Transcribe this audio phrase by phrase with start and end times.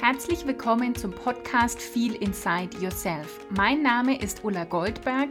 [0.00, 3.40] Herzlich willkommen zum Podcast Feel Inside Yourself.
[3.50, 5.30] Mein Name ist Ulla Goldberg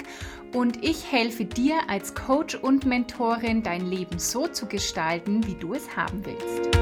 [0.54, 5.76] und ich helfe dir als Coach und Mentorin, dein Leben so zu gestalten, wie du
[5.76, 6.78] es haben willst.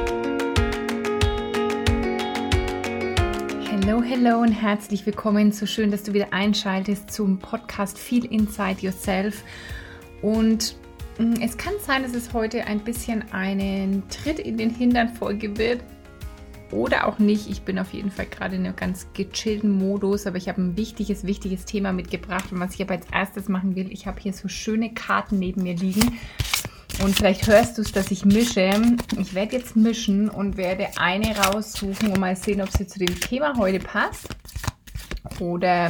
[3.70, 5.52] Hallo, hallo und herzlich willkommen.
[5.52, 9.44] So schön, dass du wieder einschaltest zum Podcast Feel Inside Yourself.
[10.22, 10.78] Und
[11.20, 15.58] mm, es kann sein, dass es heute ein bisschen einen Tritt in den Hintern Folge
[15.58, 15.82] wird
[16.74, 17.50] oder auch nicht.
[17.50, 20.78] Ich bin auf jeden Fall gerade in einem ganz gechillten Modus, aber ich habe ein
[20.78, 22.52] wichtiges, wichtiges Thema mitgebracht.
[22.52, 25.64] Und was ich aber als erstes machen will, ich habe hier so schöne Karten neben
[25.64, 26.20] mir liegen.
[27.02, 28.72] Und vielleicht hörst du es, dass ich mische.
[29.18, 33.20] Ich werde jetzt mischen und werde eine raussuchen und mal sehen, ob sie zu dem
[33.20, 34.30] Thema heute passt.
[35.40, 35.90] Oder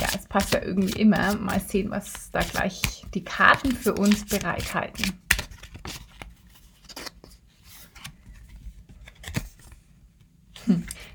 [0.00, 1.36] ja, es passt ja irgendwie immer.
[1.36, 5.12] Mal sehen, was da gleich die Karten für uns bereithalten.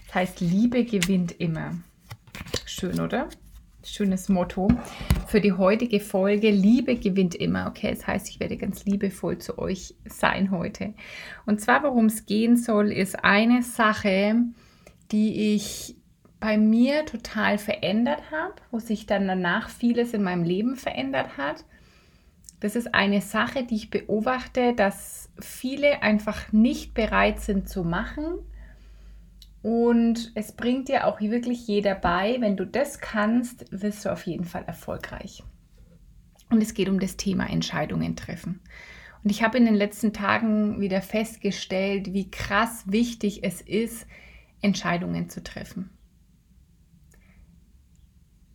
[0.07, 1.71] Das heißt, Liebe gewinnt immer.
[2.65, 3.27] Schön, oder?
[3.83, 4.69] Schönes Motto
[5.27, 6.49] für die heutige Folge.
[6.49, 7.67] Liebe gewinnt immer.
[7.67, 10.93] Okay, das heißt, ich werde ganz liebevoll zu euch sein heute.
[11.45, 14.35] Und zwar, worum es gehen soll, ist eine Sache,
[15.11, 15.95] die ich
[16.39, 21.65] bei mir total verändert habe, wo sich dann danach vieles in meinem Leben verändert hat.
[22.59, 28.39] Das ist eine Sache, die ich beobachte, dass viele einfach nicht bereit sind zu machen
[29.61, 32.37] und es bringt dir auch wirklich jeder bei.
[32.39, 35.43] Wenn du das kannst, wirst du auf jeden Fall erfolgreich.
[36.49, 38.61] Und es geht um das Thema Entscheidungen treffen.
[39.23, 44.07] Und ich habe in den letzten Tagen wieder festgestellt, wie krass wichtig es ist,
[44.61, 45.89] Entscheidungen zu treffen.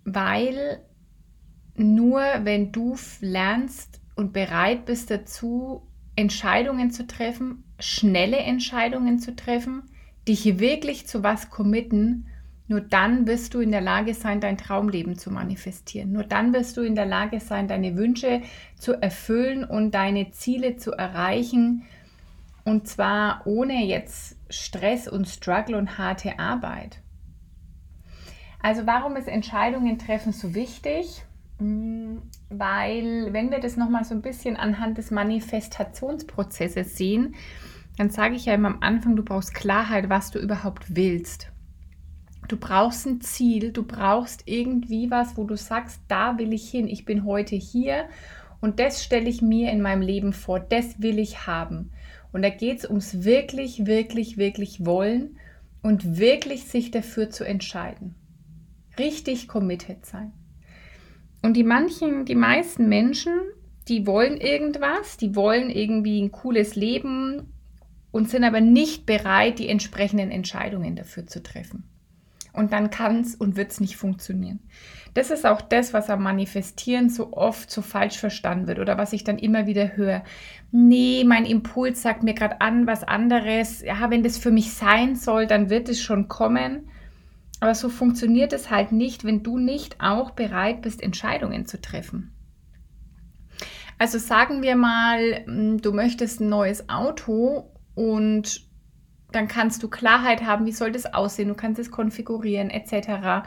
[0.05, 0.83] Weil
[1.75, 9.92] nur wenn du lernst und bereit bist dazu, Entscheidungen zu treffen, schnelle Entscheidungen zu treffen,
[10.29, 12.27] dich wirklich zu was committen,
[12.69, 16.13] nur dann wirst du in der Lage sein, dein Traumleben zu manifestieren.
[16.13, 18.41] Nur dann wirst du in der Lage sein, deine Wünsche
[18.77, 21.83] zu erfüllen und deine Ziele zu erreichen.
[22.65, 27.01] Und zwar ohne jetzt Stress und Struggle und harte Arbeit.
[28.63, 31.25] Also warum ist Entscheidungen treffen so wichtig?
[31.59, 37.35] Hm, weil wenn wir das nochmal so ein bisschen anhand des Manifestationsprozesses sehen,
[37.97, 41.49] dann sage ich ja immer am Anfang, du brauchst Klarheit, was du überhaupt willst.
[42.49, 46.89] Du brauchst ein Ziel, du brauchst irgendwie was, wo du sagst, da will ich hin,
[46.89, 48.09] ich bin heute hier
[48.61, 51.91] und das stelle ich mir in meinem Leben vor, das will ich haben.
[52.33, 55.37] Und da geht es ums wirklich, wirklich, wirklich wollen
[55.83, 58.15] und wirklich sich dafür zu entscheiden.
[58.99, 60.33] Richtig committed sein.
[61.43, 63.33] Und die manchen, die meisten Menschen,
[63.89, 67.52] die wollen irgendwas, die wollen irgendwie ein cooles Leben,
[68.13, 71.85] und sind aber nicht bereit, die entsprechenden Entscheidungen dafür zu treffen.
[72.53, 74.61] Und dann kann es und wird es nicht funktionieren.
[75.15, 79.15] Das ist auch das, was am Manifestieren so oft so falsch verstanden wird oder was
[79.15, 80.23] ich dann immer wieder höre.
[80.71, 83.83] Nee, mein Impuls sagt mir gerade an was anderes.
[83.83, 86.89] Ja, wenn das für mich sein soll, dann wird es schon kommen.
[87.61, 92.33] Aber so funktioniert es halt nicht, wenn du nicht auch bereit bist, Entscheidungen zu treffen.
[93.99, 98.67] Also sagen wir mal, hm, du möchtest ein neues Auto und
[99.31, 103.47] dann kannst du Klarheit haben, wie soll das aussehen, du kannst es konfigurieren etc.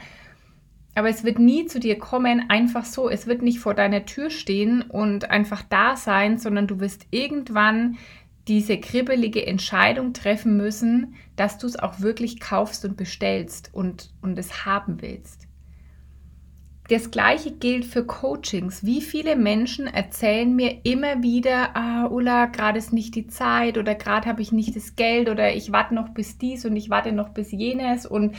[0.96, 3.10] Aber es wird nie zu dir kommen, einfach so.
[3.10, 7.98] Es wird nicht vor deiner Tür stehen und einfach da sein, sondern du wirst irgendwann
[8.48, 14.38] diese kribbelige Entscheidung treffen müssen, dass du es auch wirklich kaufst und bestellst und, und
[14.40, 15.48] es haben willst.
[16.88, 18.86] Das gleiche gilt für Coachings.
[18.86, 23.96] Wie viele Menschen erzählen mir immer wieder, ah, Ulla, gerade ist nicht die Zeit oder
[23.96, 27.12] gerade habe ich nicht das Geld oder ich warte noch bis dies und ich warte
[27.12, 28.36] noch bis jenes und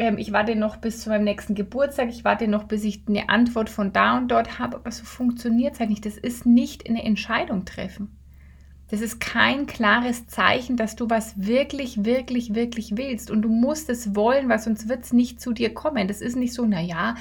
[0.00, 3.28] ähm, ich warte noch bis zu meinem nächsten Geburtstag, ich warte noch, bis ich eine
[3.28, 4.76] Antwort von da und dort habe.
[4.76, 6.06] Aber so funktioniert es halt nicht.
[6.06, 8.16] Das ist nicht eine Entscheidung treffen.
[8.90, 13.30] Das ist kein klares Zeichen, dass du was wirklich, wirklich, wirklich willst.
[13.30, 16.08] Und du musst es wollen, weil sonst wird es nicht zu dir kommen.
[16.08, 17.14] Das ist nicht so, naja,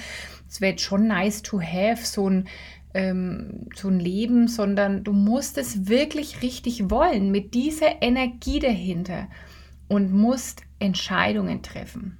[0.50, 2.48] es wäre jetzt schon nice to have, so ein,
[2.94, 9.28] ähm, so ein Leben, sondern du musst es wirklich richtig wollen, mit dieser Energie dahinter
[9.88, 12.18] und musst Entscheidungen treffen.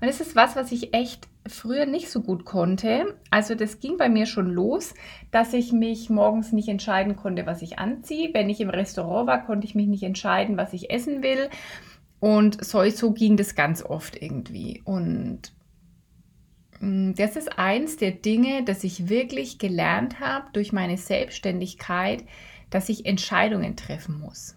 [0.00, 3.16] Und das ist was, was ich echt früher nicht so gut konnte.
[3.30, 4.94] Also das ging bei mir schon los,
[5.30, 8.30] dass ich mich morgens nicht entscheiden konnte, was ich anziehe.
[8.32, 11.48] Wenn ich im Restaurant war, konnte ich mich nicht entscheiden, was ich essen will.
[12.20, 14.82] Und so, so ging das ganz oft irgendwie.
[14.84, 15.52] Und
[16.80, 22.24] das ist eins der Dinge, dass ich wirklich gelernt habe durch meine Selbstständigkeit,
[22.70, 24.56] dass ich Entscheidungen treffen muss.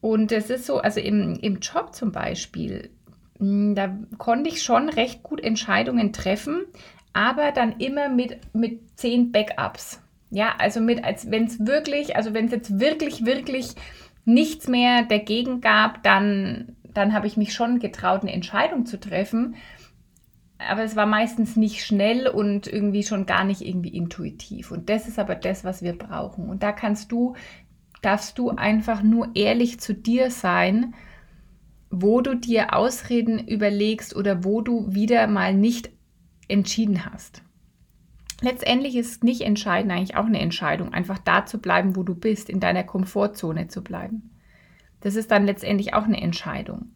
[0.00, 2.90] Und es ist so, also im, im Job zum Beispiel,
[3.38, 6.64] hm, da konnte ich schon recht gut Entscheidungen treffen,
[7.12, 10.00] aber dann immer mit, mit zehn Backups.
[10.30, 13.68] Ja, also mit, als wenn es wirklich, also wenn es jetzt wirklich, wirklich
[14.24, 19.54] nichts mehr dagegen gab, dann, dann habe ich mich schon getraut, eine Entscheidung zu treffen.
[20.58, 24.70] Aber es war meistens nicht schnell und irgendwie schon gar nicht irgendwie intuitiv.
[24.70, 26.48] Und das ist aber das, was wir brauchen.
[26.48, 27.34] Und da kannst du,
[28.02, 30.94] darfst du einfach nur ehrlich zu dir sein,
[31.90, 35.90] wo du dir Ausreden überlegst oder wo du wieder mal nicht
[36.48, 37.42] entschieden hast.
[38.40, 42.50] Letztendlich ist nicht entscheidend eigentlich auch eine Entscheidung, einfach da zu bleiben, wo du bist,
[42.50, 44.30] in deiner Komfortzone zu bleiben.
[45.00, 46.92] Das ist dann letztendlich auch eine Entscheidung.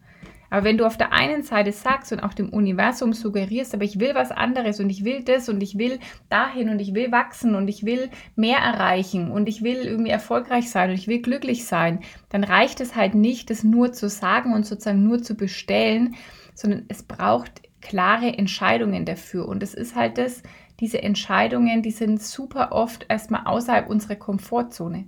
[0.49, 3.99] Aber wenn du auf der einen Seite sagst und auch dem Universum suggerierst, aber ich
[3.99, 5.99] will was anderes und ich will das und ich will
[6.29, 10.69] dahin und ich will wachsen und ich will mehr erreichen und ich will irgendwie erfolgreich
[10.69, 11.99] sein und ich will glücklich sein,
[12.29, 16.15] dann reicht es halt nicht, das nur zu sagen und sozusagen nur zu bestellen,
[16.55, 19.47] sondern es braucht klare Entscheidungen dafür.
[19.47, 20.43] Und es ist halt das,
[20.79, 25.07] diese Entscheidungen, die sind super oft erstmal außerhalb unserer Komfortzone.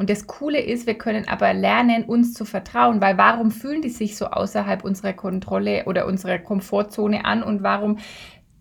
[0.00, 3.90] Und das Coole ist, wir können aber lernen, uns zu vertrauen, weil warum fühlen die
[3.90, 7.98] sich so außerhalb unserer Kontrolle oder unserer Komfortzone an und warum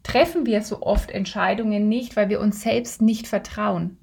[0.03, 3.97] treffen wir so oft Entscheidungen nicht, weil wir uns selbst nicht vertrauen.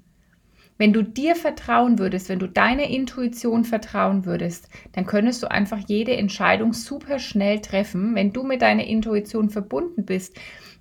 [0.79, 5.81] Wenn du dir vertrauen würdest, wenn du deiner Intuition vertrauen würdest, dann könntest du einfach
[5.85, 10.35] jede Entscheidung super schnell treffen, wenn du mit deiner Intuition verbunden bist.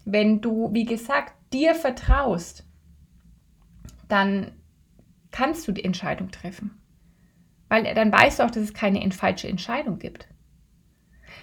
[0.07, 2.65] Wenn du, wie gesagt, dir vertraust,
[4.09, 4.53] dann
[5.31, 6.83] kannst du die Entscheidung treffen.
[7.69, 10.29] Weil dann weißt du auch, dass es keine falsche Entscheidung gibt.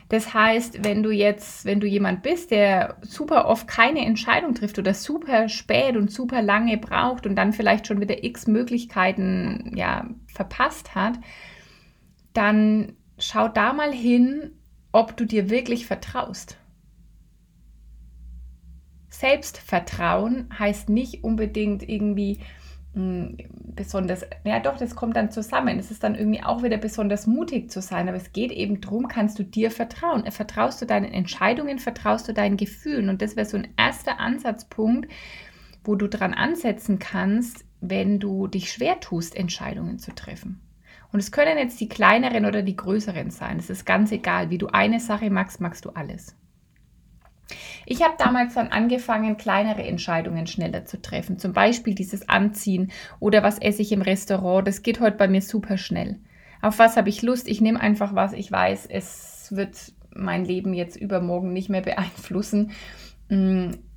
[0.09, 4.77] Das heißt, wenn du jetzt, wenn du jemand bist, der super oft keine Entscheidung trifft
[4.79, 10.07] oder super spät und super lange braucht und dann vielleicht schon wieder x Möglichkeiten ja,
[10.27, 11.19] verpasst hat,
[12.33, 14.51] dann schau da mal hin,
[14.91, 16.57] ob du dir wirklich vertraust.
[19.09, 22.39] Selbstvertrauen heißt nicht unbedingt irgendwie,
[22.95, 25.79] besonders, ja doch, das kommt dann zusammen.
[25.79, 29.07] Es ist dann irgendwie auch wieder besonders mutig zu sein, aber es geht eben darum,
[29.07, 30.29] kannst du dir vertrauen?
[30.31, 33.09] Vertraust du deinen Entscheidungen, vertraust du deinen Gefühlen?
[33.09, 35.11] Und das wäre so ein erster Ansatzpunkt,
[35.83, 40.61] wo du dran ansetzen kannst, wenn du dich schwer tust, Entscheidungen zu treffen.
[41.11, 43.57] Und es können jetzt die kleineren oder die größeren sein.
[43.57, 44.49] Es ist ganz egal.
[44.49, 46.35] Wie du eine Sache magst, magst du alles.
[47.85, 51.37] Ich habe damals dann angefangen, kleinere Entscheidungen schneller zu treffen.
[51.37, 54.67] Zum Beispiel dieses Anziehen oder was esse ich im Restaurant.
[54.67, 56.19] Das geht heute bei mir super schnell.
[56.61, 57.47] Auf was habe ich Lust?
[57.47, 58.33] Ich nehme einfach was.
[58.33, 62.71] Ich weiß, es wird mein Leben jetzt übermorgen nicht mehr beeinflussen.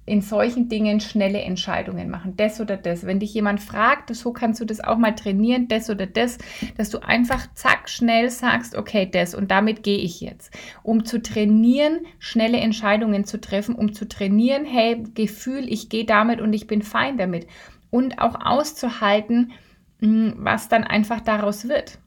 [0.06, 3.04] Mm, in solchen Dingen schnelle Entscheidungen machen, das oder das.
[3.04, 6.38] Wenn dich jemand fragt, so kannst du das auch mal trainieren, das oder das,
[6.76, 10.52] dass du einfach zack schnell sagst, okay, das und damit gehe ich jetzt.
[10.82, 16.40] Um zu trainieren, schnelle Entscheidungen zu treffen, um zu trainieren, hey, Gefühl, ich gehe damit
[16.40, 17.46] und ich bin fein damit.
[17.90, 19.52] Und auch auszuhalten,
[20.00, 21.98] hm, was dann einfach daraus wird.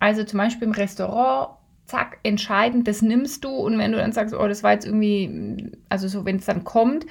[0.00, 1.57] Also zum Beispiel im Restaurant
[1.88, 5.72] zack, entscheidend, das nimmst du und wenn du dann sagst, oh, das war jetzt irgendwie,
[5.88, 7.06] also so, wenn es dann kommt,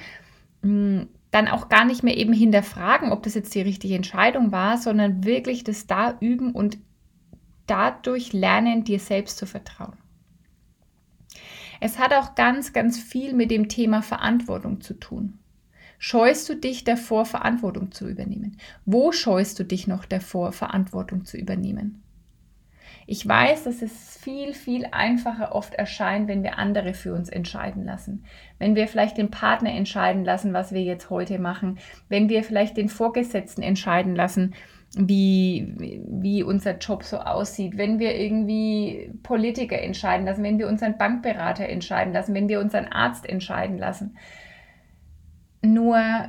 [0.62, 4.78] mm, dann auch gar nicht mehr eben hinterfragen, ob das jetzt die richtige Entscheidung war,
[4.78, 6.78] sondern wirklich das da üben und
[7.66, 9.96] dadurch lernen, dir selbst zu vertrauen.
[11.80, 15.38] Es hat auch ganz, ganz viel mit dem Thema Verantwortung zu tun.
[15.98, 18.56] Scheust du dich davor, Verantwortung zu übernehmen?
[18.86, 22.02] Wo scheust du dich noch davor, Verantwortung zu übernehmen?
[23.10, 27.86] Ich weiß, dass es viel, viel einfacher oft erscheint, wenn wir andere für uns entscheiden
[27.86, 28.26] lassen.
[28.58, 31.78] Wenn wir vielleicht den Partner entscheiden lassen, was wir jetzt heute machen.
[32.10, 34.52] Wenn wir vielleicht den Vorgesetzten entscheiden lassen,
[34.94, 40.98] wie, wie unser Job so aussieht, wenn wir irgendwie Politiker entscheiden lassen, wenn wir unseren
[40.98, 44.18] Bankberater entscheiden lassen, wenn wir unseren Arzt entscheiden lassen.
[45.62, 46.28] Nur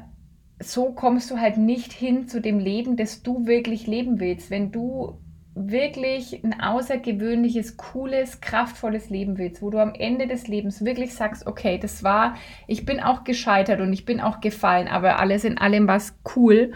[0.62, 4.50] so kommst du halt nicht hin zu dem Leben, das du wirklich leben willst.
[4.50, 5.20] Wenn du
[5.56, 11.48] wirklich ein außergewöhnliches, cooles, kraftvolles Leben willst, wo du am Ende des Lebens wirklich sagst,
[11.48, 12.36] okay, das war,
[12.68, 16.18] ich bin auch gescheitert und ich bin auch gefallen, aber alles in allem war es
[16.36, 16.74] cool,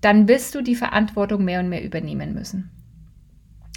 [0.00, 2.70] dann wirst du die Verantwortung mehr und mehr übernehmen müssen.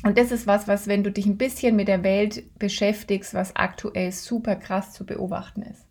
[0.04, 3.56] Und das ist was, was, wenn du dich ein bisschen mit der Welt beschäftigst, was
[3.56, 5.86] aktuell super krass zu beobachten ist.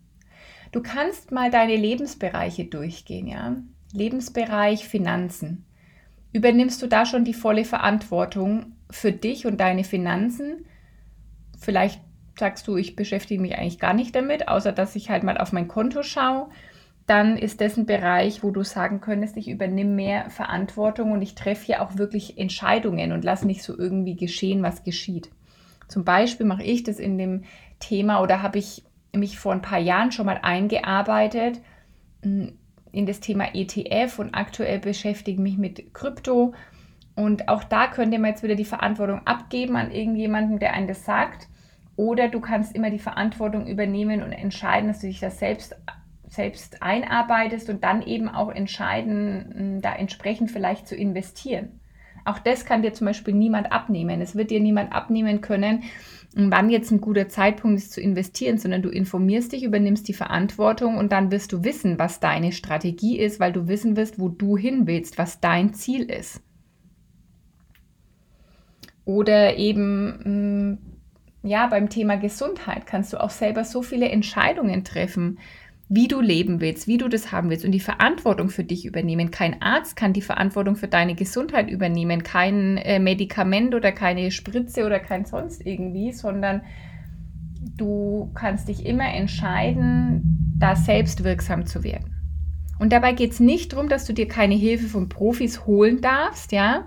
[0.73, 3.57] Du kannst mal deine Lebensbereiche durchgehen, ja.
[3.93, 5.65] Lebensbereich Finanzen
[6.33, 10.67] übernimmst du da schon die volle Verantwortung für dich und deine Finanzen.
[11.59, 12.01] Vielleicht
[12.39, 15.53] sagst du, ich beschäftige mich eigentlich gar nicht damit, außer dass ich halt mal auf
[15.53, 16.49] mein Konto schaue.
[17.07, 21.35] dann ist das ein Bereich, wo du sagen könntest, ich übernehme mehr Verantwortung und ich
[21.35, 25.31] treffe hier auch wirklich Entscheidungen und lasse nicht so irgendwie geschehen, was geschieht.
[25.89, 27.45] Zum Beispiel mache ich das in dem
[27.81, 31.63] Thema oder habe ich mich vor ein paar Jahren schon mal eingearbeitet
[32.23, 32.58] hm,
[32.93, 36.55] in das Thema ETF und aktuell beschäftige mich mit Krypto.
[37.15, 41.05] Und auch da könnte man jetzt wieder die Verantwortung abgeben an irgendjemanden, der einem das
[41.05, 41.49] sagt.
[41.97, 45.75] Oder du kannst immer die Verantwortung übernehmen und entscheiden, dass du dich das selbst,
[46.29, 51.78] selbst einarbeitest und dann eben auch entscheiden, hm, da entsprechend vielleicht zu investieren.
[52.29, 54.21] Auch das kann dir zum Beispiel niemand abnehmen.
[54.21, 55.85] Es wird dir niemand abnehmen können,
[56.35, 60.99] wann jetzt ein guter Zeitpunkt ist zu investieren, sondern du informierst dich, übernimmst die Verantwortung
[60.99, 64.59] und dann wirst du wissen, was deine Strategie ist, weil du wissen wirst, wo du
[64.59, 66.43] hin willst, was dein Ziel ist.
[69.07, 70.75] Oder eben,
[71.43, 75.39] mm, ja, beim Thema Gesundheit kannst du auch selber so viele Entscheidungen treffen
[75.89, 79.31] wie du leben willst, wie du das haben willst und die Verantwortung für dich übernehmen.
[79.31, 84.85] Kein Arzt kann die Verantwortung für deine Gesundheit übernehmen, kein äh, Medikament oder keine Spritze
[84.85, 86.63] oder kein sonst irgendwie, sondern
[87.77, 92.15] du kannst dich immer entscheiden, da selbst wirksam zu werden.
[92.79, 96.53] Und dabei geht es nicht darum, dass du dir keine Hilfe von Profis holen darfst,
[96.53, 96.85] ja,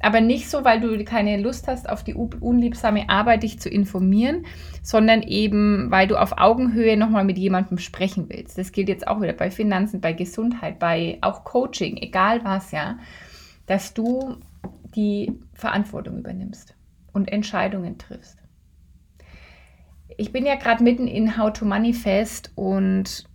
[0.00, 4.46] aber nicht so, weil du keine Lust hast, auf die unliebsame Arbeit dich zu informieren,
[4.82, 8.58] sondern eben, weil du auf Augenhöhe nochmal mit jemandem sprechen willst.
[8.58, 12.98] Das gilt jetzt auch wieder bei Finanzen, bei Gesundheit, bei auch Coaching, egal was, ja,
[13.66, 14.36] dass du
[14.94, 16.74] die Verantwortung übernimmst
[17.12, 18.38] und Entscheidungen triffst.
[20.16, 23.27] Ich bin ja gerade mitten in How to Manifest und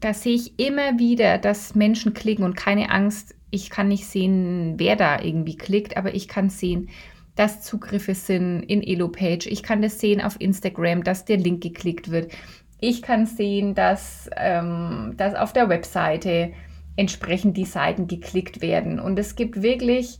[0.00, 4.74] da sehe ich immer wieder, dass Menschen klicken und keine Angst, ich kann nicht sehen,
[4.78, 6.88] wer da irgendwie klickt, aber ich kann sehen,
[7.34, 9.46] dass Zugriffe sind in Elo-Page.
[9.46, 12.32] Ich kann das sehen auf Instagram, dass der Link geklickt wird.
[12.80, 16.52] Ich kann sehen, dass, ähm, dass auf der Webseite
[16.96, 19.00] entsprechend die Seiten geklickt werden.
[19.00, 20.18] Und es gibt wirklich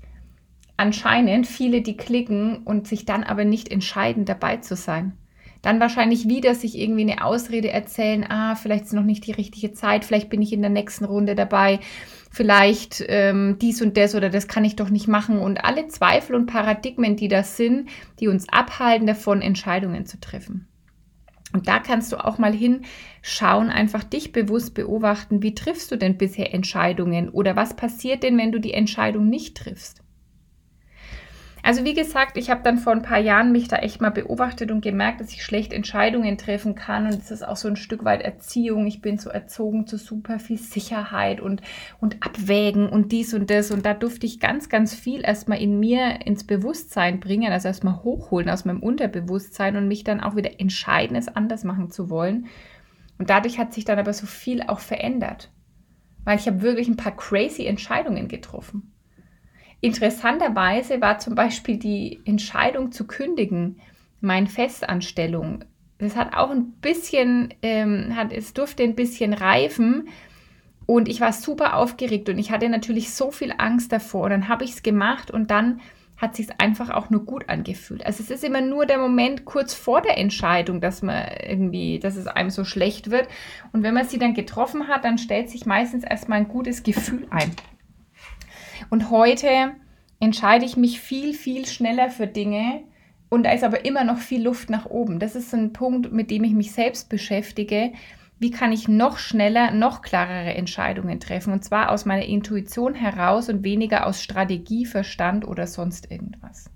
[0.76, 5.12] anscheinend viele, die klicken und sich dann aber nicht entscheiden, dabei zu sein.
[5.62, 9.72] Dann wahrscheinlich wieder sich irgendwie eine Ausrede erzählen, ah, vielleicht ist noch nicht die richtige
[9.72, 11.80] Zeit, vielleicht bin ich in der nächsten Runde dabei
[12.30, 16.36] vielleicht ähm, dies und das oder das kann ich doch nicht machen und alle Zweifel
[16.36, 17.88] und Paradigmen, die das sind,
[18.20, 20.68] die uns abhalten davon, Entscheidungen zu treffen.
[21.52, 26.16] Und da kannst du auch mal hinschauen, einfach dich bewusst beobachten, wie triffst du denn
[26.16, 30.00] bisher Entscheidungen oder was passiert denn, wenn du die Entscheidung nicht triffst?
[31.62, 34.70] Also wie gesagt, ich habe dann vor ein paar Jahren mich da echt mal beobachtet
[34.70, 37.06] und gemerkt, dass ich schlecht Entscheidungen treffen kann.
[37.06, 38.86] Und es ist auch so ein Stück weit Erziehung.
[38.86, 41.60] Ich bin so erzogen zu super viel Sicherheit und,
[42.00, 43.70] und Abwägen und dies und das.
[43.70, 48.02] Und da durfte ich ganz, ganz viel erstmal in mir ins Bewusstsein bringen, also erstmal
[48.02, 52.46] hochholen aus meinem Unterbewusstsein und mich dann auch wieder entscheiden, es anders machen zu wollen.
[53.18, 55.50] Und dadurch hat sich dann aber so viel auch verändert.
[56.24, 58.92] Weil ich habe wirklich ein paar crazy Entscheidungen getroffen.
[59.80, 63.80] Interessanterweise war zum Beispiel die Entscheidung zu kündigen,
[64.20, 65.64] meine Festanstellung.
[65.98, 70.08] Das hat auch ein bisschen, ähm, hat, es durfte ein bisschen reifen
[70.86, 74.24] und ich war super aufgeregt und ich hatte natürlich so viel Angst davor.
[74.24, 75.80] Und dann habe ich es gemacht und dann
[76.16, 78.04] hat sich einfach auch nur gut angefühlt.
[78.04, 82.16] Also es ist immer nur der Moment kurz vor der Entscheidung, dass man irgendwie, dass
[82.16, 83.28] es einem so schlecht wird.
[83.72, 87.26] Und wenn man sie dann getroffen hat, dann stellt sich meistens erstmal ein gutes Gefühl
[87.30, 87.52] ein.
[88.88, 89.72] Und heute
[90.20, 92.82] entscheide ich mich viel, viel schneller für Dinge
[93.30, 95.18] und da ist aber immer noch viel Luft nach oben.
[95.20, 97.92] Das ist ein Punkt, mit dem ich mich selbst beschäftige.
[98.40, 101.52] Wie kann ich noch schneller, noch klarere Entscheidungen treffen?
[101.52, 106.70] Und zwar aus meiner Intuition heraus und weniger aus Strategie, Verstand oder sonst irgendwas.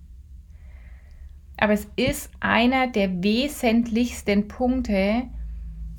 [1.56, 5.25] Aber es ist einer der wesentlichsten Punkte,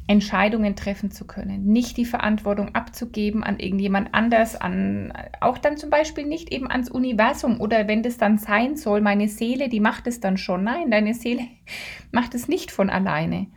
[0.08, 5.90] Entscheidungen treffen zu können, nicht die Verantwortung abzugeben an irgendjemand anders, an auch dann zum
[5.90, 10.06] Beispiel nicht eben ans Universum oder wenn das dann sein soll, meine Seele, die macht
[10.06, 10.64] es dann schon.
[10.64, 11.42] Nein, deine Seele
[12.12, 13.48] macht es nicht von alleine,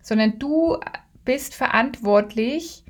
[0.00, 0.76] sondern du
[1.24, 2.84] bist verantwortlich,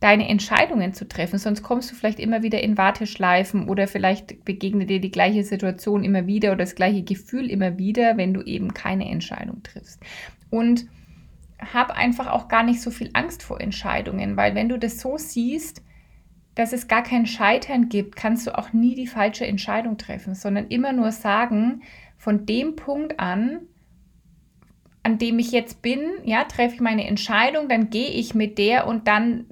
[0.00, 4.90] deine Entscheidungen zu treffen, sonst kommst du vielleicht immer wieder in Warteschleifen oder vielleicht begegnet
[4.90, 8.74] dir die gleiche Situation immer wieder oder das gleiche Gefühl immer wieder, wenn du eben
[8.74, 10.00] keine Entscheidung triffst.
[10.50, 10.86] Und
[11.60, 15.16] habe einfach auch gar nicht so viel Angst vor Entscheidungen, weil wenn du das so
[15.16, 15.82] siehst,
[16.54, 20.66] dass es gar kein Scheitern gibt, kannst du auch nie die falsche Entscheidung treffen, sondern
[20.68, 21.82] immer nur sagen,
[22.16, 23.60] von dem Punkt an,
[25.04, 28.86] an dem ich jetzt bin, ja, treffe ich meine Entscheidung, dann gehe ich mit der
[28.86, 29.46] und dann,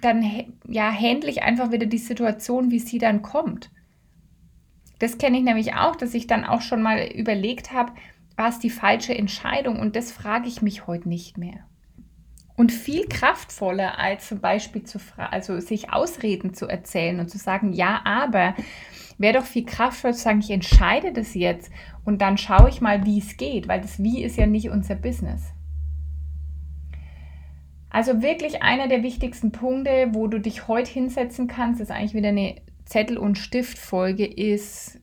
[0.00, 0.24] dann
[0.68, 3.70] ja, handle ich einfach wieder die Situation, wie sie dann kommt.
[5.00, 7.92] Das kenne ich nämlich auch, dass ich dann auch schon mal überlegt habe,
[8.36, 9.78] war es die falsche Entscheidung?
[9.80, 11.66] Und das frage ich mich heute nicht mehr.
[12.56, 17.72] und viel kraftvoller als zum Beispiel zu also sich Ausreden zu erzählen und zu sagen,
[17.72, 18.54] ja, aber
[19.18, 21.70] wäre doch viel kraftvoller zu sagen, ich entscheide das jetzt
[22.04, 24.94] und dann schaue ich mal, wie es geht, weil das Wie ist ja nicht unser
[24.94, 25.52] Business.
[27.90, 32.28] Also wirklich einer der wichtigsten Punkte, wo du dich heute hinsetzen kannst, ist eigentlich wieder
[32.28, 34.98] eine Zettel- und Stiftfolge, ist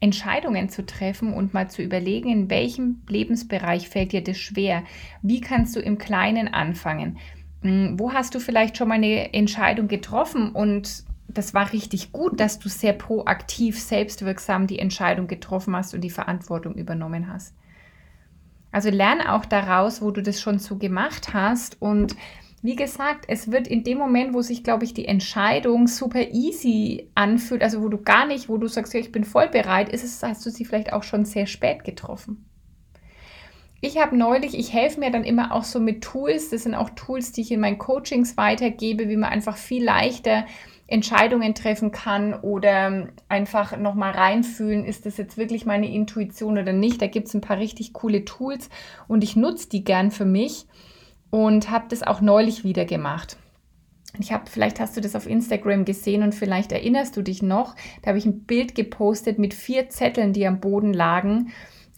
[0.00, 4.82] Entscheidungen zu treffen und mal zu überlegen, in welchem Lebensbereich fällt dir das schwer?
[5.22, 7.18] Wie kannst du im Kleinen anfangen?
[7.62, 12.40] Hm, wo hast du vielleicht schon mal eine Entscheidung getroffen und das war richtig gut,
[12.40, 17.54] dass du sehr proaktiv, selbstwirksam die Entscheidung getroffen hast und die Verantwortung übernommen hast.
[18.72, 22.16] Also lern auch daraus, wo du das schon so gemacht hast und
[22.62, 27.08] wie gesagt, es wird in dem Moment, wo sich, glaube ich, die Entscheidung super easy
[27.14, 30.04] anfühlt, also wo du gar nicht, wo du sagst, ja, ich bin voll bereit, ist
[30.04, 32.44] es, hast du sie vielleicht auch schon sehr spät getroffen.
[33.80, 36.90] Ich habe neulich, ich helfe mir dann immer auch so mit Tools, das sind auch
[36.90, 40.44] Tools, die ich in meinen Coachings weitergebe, wie man einfach viel leichter
[40.86, 47.00] Entscheidungen treffen kann oder einfach nochmal reinfühlen, ist das jetzt wirklich meine Intuition oder nicht.
[47.00, 48.68] Da gibt es ein paar richtig coole Tools
[49.08, 50.66] und ich nutze die gern für mich
[51.30, 53.36] und habe das auch neulich wieder gemacht.
[54.18, 57.76] Ich habe, vielleicht hast du das auf Instagram gesehen und vielleicht erinnerst du dich noch.
[58.02, 61.52] Da habe ich ein Bild gepostet mit vier Zetteln, die am Boden lagen.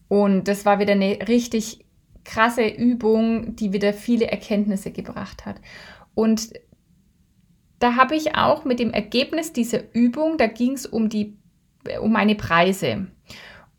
[0.08, 1.86] Und das war wieder eine richtig
[2.24, 5.56] krasse Übung, die wieder viele Erkenntnisse gebracht hat.
[6.14, 6.52] Und
[7.78, 11.38] da habe ich auch mit dem Ergebnis dieser Übung, da ging es um die
[12.00, 13.08] um meine Preise.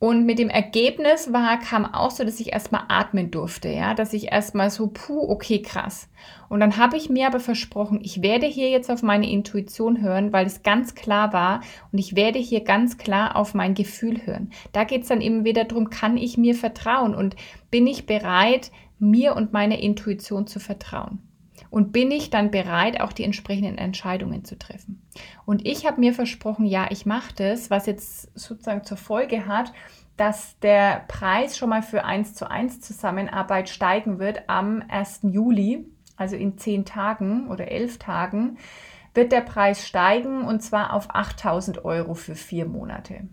[0.03, 4.11] Und mit dem Ergebnis war, kam auch so, dass ich erstmal atmen durfte, ja, dass
[4.11, 6.09] ich erstmal so, puh, okay, krass.
[6.49, 10.33] Und dann habe ich mir aber versprochen, ich werde hier jetzt auf meine Intuition hören,
[10.33, 11.61] weil es ganz klar war
[11.93, 14.51] und ich werde hier ganz klar auf mein Gefühl hören.
[14.73, 17.37] Da geht es dann eben wieder darum, kann ich mir vertrauen und
[17.71, 21.19] bin ich bereit, mir und meiner Intuition zu vertrauen?
[21.69, 25.01] Und bin ich dann bereit, auch die entsprechenden Entscheidungen zu treffen.
[25.45, 29.73] Und ich habe mir versprochen, ja, ich mache das, was jetzt sozusagen zur Folge hat,
[30.17, 35.21] dass der Preis schon mal für 1 zu 1 Zusammenarbeit steigen wird am 1.
[35.23, 35.85] Juli,
[36.15, 38.57] also in 10 Tagen oder 11 Tagen,
[39.13, 43.27] wird der Preis steigen und zwar auf 8000 Euro für vier Monate.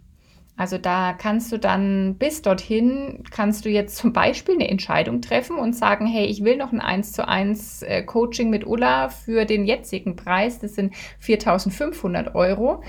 [0.56, 5.56] Also da kannst du dann bis dorthin, kannst du jetzt zum Beispiel eine Entscheidung treffen
[5.56, 9.46] und sagen, hey, ich will noch ein 1 zu 1 äh, Coaching mit Ulla für
[9.46, 12.82] den jetzigen Preis, das sind 4.500 Euro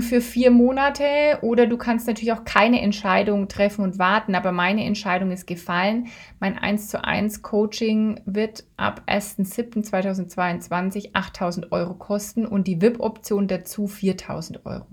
[0.00, 1.04] für vier Monate
[1.42, 6.06] oder du kannst natürlich auch keine Entscheidung treffen und warten, aber meine Entscheidung ist gefallen.
[6.40, 13.86] Mein 1 zu 1 Coaching wird ab 1.7.2022 8000 Euro kosten und die VIP-Option dazu
[13.86, 14.86] 4000 Euro,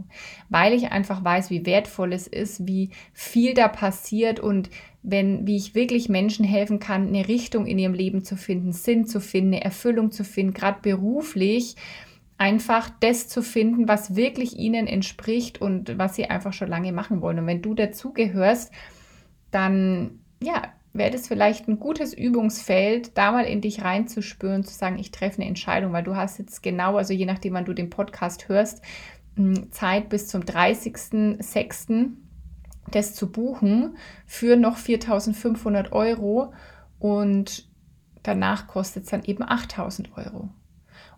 [0.49, 4.69] weil ich einfach weiß, wie wertvoll es ist, wie viel da passiert und
[5.01, 9.05] wenn, wie ich wirklich Menschen helfen kann, eine Richtung in ihrem Leben zu finden, Sinn
[9.05, 11.77] zu finden, eine Erfüllung zu finden, gerade beruflich
[12.43, 17.21] einfach das zu finden, was wirklich ihnen entspricht und was sie einfach schon lange machen
[17.21, 17.39] wollen.
[17.39, 18.69] Und wenn du dazugehörst,
[19.49, 24.99] dann ja, wäre das vielleicht ein gutes Übungsfeld, da mal in dich reinzuspüren, zu sagen,
[24.99, 27.89] ich treffe eine Entscheidung, weil du hast jetzt genau, also je nachdem, wann du den
[27.89, 28.83] Podcast hörst,
[29.37, 32.09] hm, Zeit bis zum 30.06.
[32.91, 36.51] das zu buchen für noch 4.500 Euro
[36.99, 37.69] und
[38.21, 40.49] danach kostet es dann eben 8.000 Euro.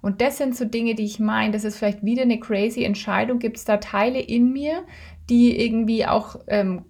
[0.05, 3.39] Und das sind so Dinge, die ich meine, das ist vielleicht wieder eine crazy Entscheidung.
[3.39, 4.83] Gibt es da Teile in mir,
[5.31, 6.85] die irgendwie auch, ähm,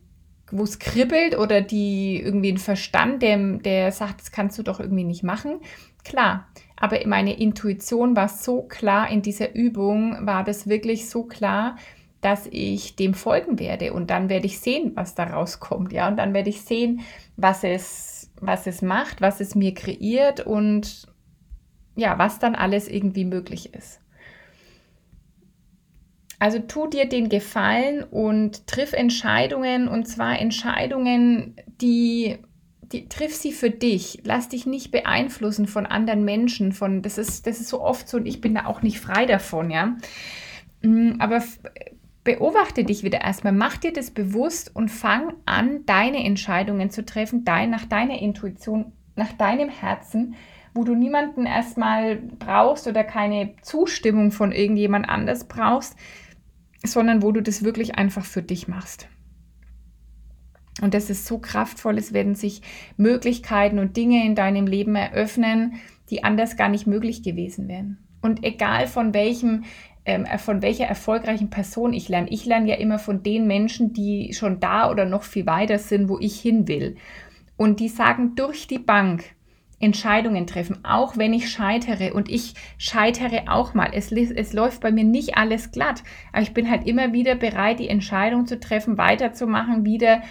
[0.52, 4.82] wo es kribbelt oder die irgendwie ein Verstand, der, der sagt, das kannst du doch
[4.82, 5.62] irgendwie nicht machen?
[6.04, 11.78] Klar, aber meine Intuition war so klar in dieser Übung, war das wirklich so klar,
[12.20, 13.94] dass ich dem folgen werde.
[13.94, 17.00] Und dann werde ich sehen, was da rauskommt, ja, und dann werde ich sehen,
[17.38, 20.46] was es, was es macht, was es mir kreiert.
[20.46, 21.15] Und
[21.96, 24.00] ja, was dann alles irgendwie möglich ist.
[26.40, 32.38] Also tu dir den Gefallen und triff Entscheidungen und zwar Entscheidungen, die,
[32.82, 34.22] die triff sie für dich.
[34.26, 36.74] Lass dich nicht beeinflussen von anderen Menschen.
[36.74, 39.26] Von das ist das ist so oft so und ich bin da auch nicht frei
[39.26, 39.96] davon, ja.
[40.82, 41.42] Mm, aber
[42.26, 47.46] beobachte dich wieder erstmal, mach dir das bewusst und fang an, deine Entscheidungen zu treffen,
[47.46, 50.36] dein, nach deiner Intuition, nach deinem Herzen
[50.76, 55.96] wo du niemanden erstmal brauchst oder keine Zustimmung von irgendjemand anders brauchst,
[56.84, 59.08] sondern wo du das wirklich einfach für dich machst.
[60.82, 62.62] Und das ist so kraftvoll, es werden sich
[62.98, 65.76] Möglichkeiten und Dinge in deinem Leben eröffnen,
[66.10, 67.98] die anders gar nicht möglich gewesen wären.
[68.22, 69.64] Und egal von welchem
[70.06, 72.30] ähm, von welcher erfolgreichen Person ich lerne.
[72.30, 76.10] Ich lerne ja immer von den Menschen, die schon da oder noch viel weiter sind,
[76.10, 76.96] wo ich hin will.
[77.58, 79.35] Und die sagen durch die Bank,
[79.86, 82.14] Entscheidungen treffen, auch wenn ich scheitere.
[82.14, 83.90] Und ich scheitere auch mal.
[83.94, 86.04] Es, es läuft bei mir nicht alles glatt.
[86.34, 90.22] Aber ich bin halt immer wieder bereit, die Entscheidung zu treffen, weiterzumachen, wieder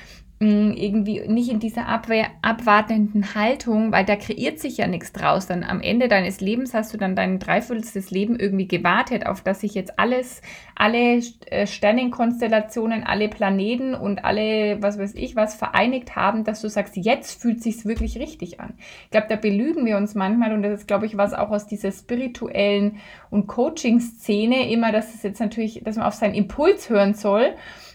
[0.46, 5.46] irgendwie nicht in dieser Abwehr, abwartenden Haltung, weil da kreiert sich ja nichts draus.
[5.46, 9.60] Dann am Ende deines Lebens hast du dann dein dreiviertelstes Leben irgendwie gewartet, auf dass
[9.60, 10.42] sich jetzt alles,
[10.74, 16.68] alle äh, Sternenkonstellationen, alle Planeten und alle, was weiß ich, was vereinigt haben, dass du
[16.68, 18.74] sagst, jetzt fühlt sich's wirklich richtig an.
[19.04, 21.66] Ich glaube, da belügen wir uns manchmal und das ist, glaube ich, was auch aus
[21.66, 22.98] dieser spirituellen
[23.30, 27.54] und Coaching-Szene immer, dass es jetzt natürlich, dass man auf seinen Impuls hören soll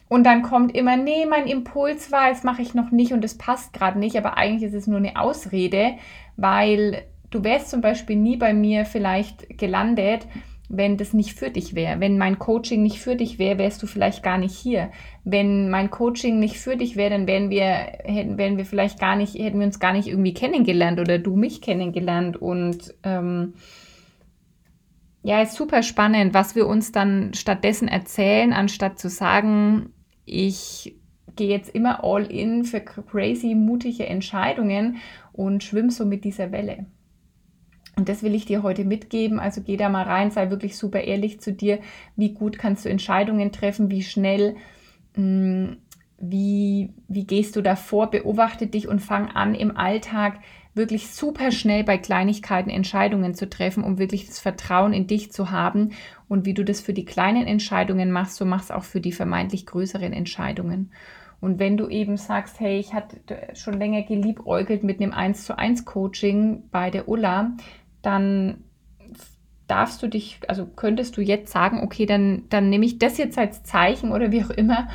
[0.10, 3.38] und dann kommt immer, nee, mein Impuls war, das mache ich noch nicht und es
[3.38, 5.94] passt gerade nicht, aber eigentlich ist es nur eine Ausrede,
[6.36, 10.26] weil du wärst zum Beispiel nie bei mir vielleicht gelandet,
[10.68, 12.00] wenn das nicht für dich wäre.
[12.00, 14.90] Wenn mein Coaching nicht für dich wäre, wärst du vielleicht gar nicht hier.
[15.24, 19.16] Wenn mein Coaching nicht für dich wäre, dann wären wir, hätten, wären wir vielleicht gar
[19.16, 23.54] nicht, hätten wir uns gar nicht irgendwie kennengelernt oder du mich kennengelernt und ähm,
[25.22, 29.92] ja, ist super spannend, was wir uns dann stattdessen erzählen, anstatt zu sagen,
[30.30, 30.96] ich
[31.36, 34.98] gehe jetzt immer all in für crazy, mutige Entscheidungen
[35.32, 36.86] und schwimme so mit dieser Welle.
[37.96, 39.40] Und das will ich dir heute mitgeben.
[39.40, 41.80] Also geh da mal rein, sei wirklich super ehrlich zu dir.
[42.16, 43.92] Wie gut kannst du Entscheidungen treffen?
[43.92, 44.56] Wie schnell?
[45.16, 45.78] Hm,
[46.18, 48.10] wie, wie gehst du davor?
[48.10, 50.40] Beobachte dich und fang an im Alltag
[50.74, 55.52] wirklich super schnell bei Kleinigkeiten Entscheidungen zu treffen, um wirklich das Vertrauen in dich zu
[55.52, 55.92] haben.
[56.28, 59.66] Und wie du das für die kleinen Entscheidungen machst, so machst auch für die vermeintlich
[59.66, 60.92] größeren Entscheidungen.
[61.42, 63.18] Und wenn du eben sagst, hey, ich hatte
[63.54, 67.54] schon länger geliebäugelt mit einem 1 zu 1 Coaching bei der Ulla,
[68.02, 68.64] dann
[69.68, 73.38] darfst du dich, also könntest du jetzt sagen, okay, dann, dann nehme ich das jetzt
[73.38, 74.90] als Zeichen oder wie auch immer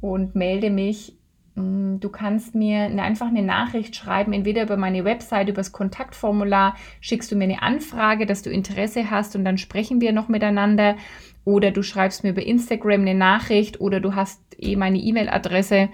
[0.00, 1.16] und melde mich
[1.56, 7.30] du kannst mir einfach eine Nachricht schreiben, entweder über meine Website, über das Kontaktformular, schickst
[7.30, 10.96] du mir eine Anfrage, dass du Interesse hast und dann sprechen wir noch miteinander.
[11.44, 15.90] Oder du schreibst mir über Instagram eine Nachricht oder du hast eh meine E-Mail-Adresse.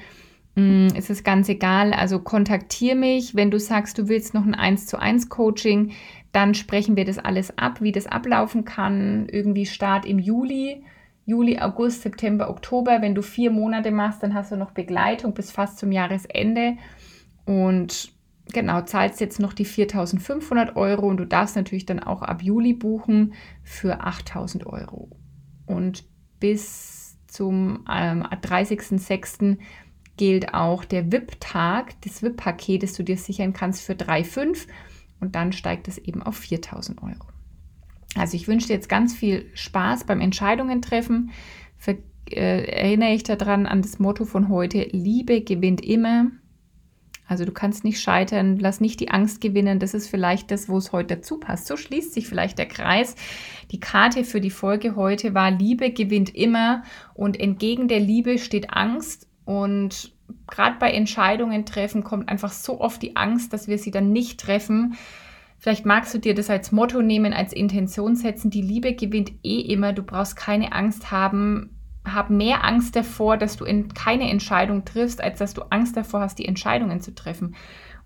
[0.54, 1.92] Mm, es ist ganz egal.
[1.92, 3.34] Also kontaktiere mich.
[3.34, 5.92] Wenn du sagst, du willst noch ein 1 zu 1 Coaching,
[6.32, 9.28] dann sprechen wir das alles ab, wie das ablaufen kann.
[9.28, 10.84] Irgendwie Start im Juli
[11.30, 13.00] Juli, August, September, Oktober.
[13.02, 16.76] Wenn du vier Monate machst, dann hast du noch Begleitung bis fast zum Jahresende.
[17.44, 18.12] Und
[18.52, 22.74] genau, zahlst jetzt noch die 4.500 Euro und du darfst natürlich dann auch ab Juli
[22.74, 25.08] buchen für 8.000 Euro.
[25.66, 26.02] Und
[26.40, 29.56] bis zum ähm, 30.06.
[30.16, 34.66] gilt auch der VIP-Tag, das VIP-Paket, das du dir sichern kannst für 3,5
[35.20, 37.28] und dann steigt es eben auf 4.000 Euro.
[38.16, 41.30] Also ich wünsche dir jetzt ganz viel Spaß beim Entscheidungen treffen.
[41.76, 41.96] Ver
[42.30, 46.30] äh, erinnere ich daran an das Motto von heute, Liebe gewinnt immer.
[47.26, 49.78] Also du kannst nicht scheitern, lass nicht die Angst gewinnen.
[49.78, 51.68] Das ist vielleicht das, wo es heute dazu passt.
[51.68, 53.14] So schließt sich vielleicht der Kreis.
[53.70, 56.82] Die Karte für die Folge heute war, Liebe gewinnt immer
[57.14, 59.28] und entgegen der Liebe steht Angst.
[59.44, 60.12] Und
[60.48, 64.40] gerade bei Entscheidungen treffen kommt einfach so oft die Angst, dass wir sie dann nicht
[64.40, 64.96] treffen
[65.60, 68.50] Vielleicht magst du dir das als Motto nehmen, als Intention setzen.
[68.50, 69.92] Die Liebe gewinnt eh immer.
[69.92, 71.76] Du brauchst keine Angst haben.
[72.02, 76.20] Hab mehr Angst davor, dass du in keine Entscheidung triffst, als dass du Angst davor
[76.20, 77.56] hast, die Entscheidungen zu treffen.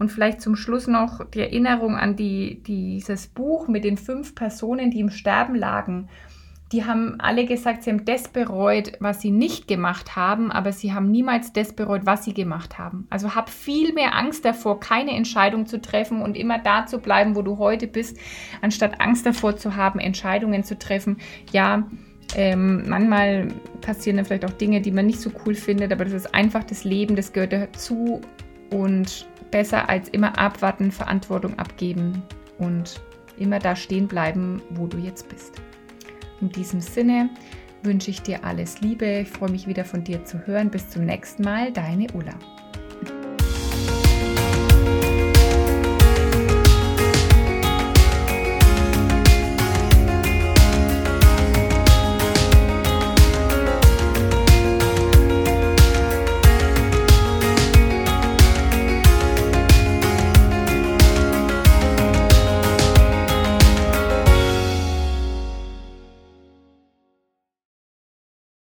[0.01, 4.91] Und vielleicht zum Schluss noch die Erinnerung an die, dieses Buch mit den fünf Personen,
[4.91, 6.09] die im Sterben lagen
[6.75, 10.93] die haben alle gesagt, sie haben das bereut, was sie nicht gemacht haben, aber sie
[10.93, 13.07] haben niemals das bereut, was sie gemacht haben.
[13.11, 17.37] Also hab viel mehr Angst davor, keine Entscheidung zu treffen und immer da zu bleiben,
[17.37, 18.19] wo du heute bist,
[18.61, 21.19] anstatt Angst davor zu haben, Entscheidungen zu treffen.
[21.53, 21.87] Ja,
[22.35, 23.47] ähm, manchmal
[23.81, 26.65] passieren dann vielleicht auch Dinge, die man nicht so cool findet, aber das ist einfach
[26.65, 28.21] das Leben, das gehört dazu
[28.73, 32.21] und besser als immer abwarten, Verantwortung abgeben
[32.59, 33.01] und
[33.39, 35.63] immer da stehen bleiben, wo du jetzt bist.
[36.45, 37.31] In diesem Sinne
[37.83, 39.21] wünsche ich dir alles Liebe.
[39.21, 40.69] Ich freue mich wieder von dir zu hören.
[40.69, 42.35] Bis zum nächsten Mal, deine Ulla.